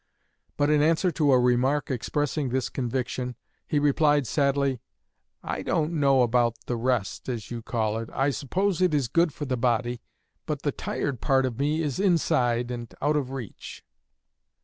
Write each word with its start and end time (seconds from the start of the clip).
But 0.57 0.71
in 0.71 0.81
answer 0.81 1.11
to 1.11 1.31
a 1.31 1.39
remark 1.39 1.91
expressing 1.91 2.49
this 2.49 2.69
conviction, 2.69 3.35
he 3.67 3.77
replied 3.77 4.25
sadly, 4.25 4.81
"I 5.43 5.61
don't 5.61 5.91
know 5.93 6.23
about 6.23 6.55
'the 6.65 6.75
rest' 6.75 7.29
as 7.29 7.51
you 7.51 7.61
call 7.61 7.99
it. 7.99 8.09
I 8.11 8.31
suppose 8.31 8.81
it 8.81 8.95
is 8.95 9.07
good 9.07 9.31
for 9.31 9.45
the 9.45 9.57
body. 9.57 10.01
But 10.47 10.63
the 10.63 10.71
tired 10.71 11.21
part 11.21 11.45
of 11.45 11.59
me 11.59 11.83
is 11.83 11.99
inside 11.99 12.71
and 12.71 12.91
out 12.99 13.15
of 13.15 13.29
reach." 13.29 13.83